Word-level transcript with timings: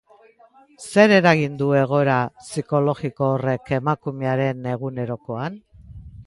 Ze 0.91 1.03
eragin 1.17 1.59
du 1.59 1.67
egoera 1.81 2.15
psikologiko 2.45 3.29
horrek 3.35 3.71
emakumearen 3.79 4.67
egunerokoan? 4.73 5.63